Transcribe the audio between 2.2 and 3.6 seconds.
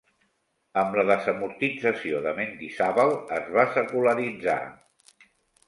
de Mendizábal es